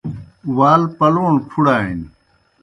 وال 0.57 0.81
پلَوݨ 0.97 1.33
پُھڑانیْ۔ 1.49 2.01